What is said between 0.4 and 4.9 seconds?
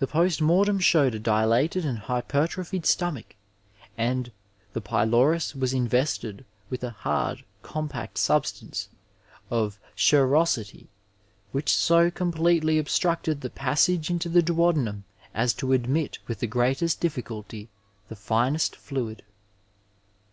mortem showed a dilated and hypertrophied stomach and "the